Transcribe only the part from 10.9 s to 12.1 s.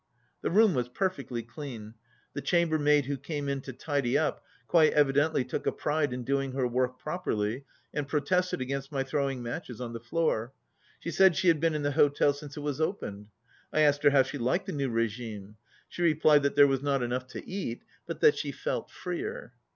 She said she had been in the